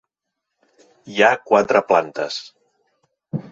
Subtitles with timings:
[1.17, 2.41] Hi ha quatre plantes.